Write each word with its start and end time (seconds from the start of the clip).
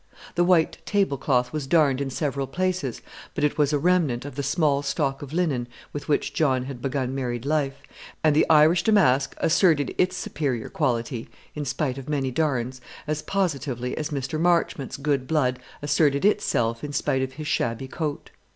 The 0.33 0.43
white 0.43 0.83
table 0.83 1.15
cloth 1.15 1.53
was 1.53 1.67
darned 1.67 2.01
in 2.01 2.09
several 2.09 2.47
places; 2.47 3.03
but 3.35 3.43
it 3.43 3.59
was 3.59 3.71
a 3.71 3.77
remnant 3.77 4.25
of 4.25 4.33
the 4.33 4.41
small 4.41 4.81
stock 4.81 5.21
of 5.21 5.31
linen 5.31 5.67
with 5.93 6.07
which 6.07 6.33
John 6.33 6.63
had 6.63 6.81
begun 6.81 7.13
married 7.13 7.45
life; 7.45 7.75
and 8.23 8.35
the 8.35 8.49
Irish 8.49 8.81
damask 8.81 9.35
asserted 9.37 9.93
its 9.99 10.17
superior 10.17 10.69
quality, 10.69 11.29
in 11.53 11.65
spite 11.65 11.99
of 11.99 12.09
many 12.09 12.31
darns, 12.31 12.81
as 13.05 13.21
positively 13.21 13.95
as 13.95 14.09
Mr. 14.09 14.39
Marchmont's 14.39 14.97
good 14.97 15.27
blood 15.27 15.59
asserted 15.83 16.25
itself 16.25 16.83
in 16.83 16.93
spite 16.93 17.21
of 17.21 17.33
his 17.33 17.45
shabby 17.45 17.87
coat. 17.87 18.31